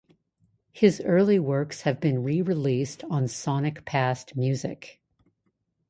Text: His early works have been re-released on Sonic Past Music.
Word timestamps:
His 0.71 0.99
early 1.01 1.37
works 1.37 1.83
have 1.83 1.99
been 1.99 2.23
re-released 2.23 3.03
on 3.03 3.27
Sonic 3.27 3.85
Past 3.85 4.35
Music. 4.35 4.99